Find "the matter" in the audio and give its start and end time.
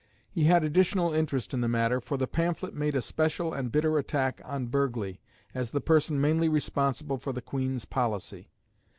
1.61-2.01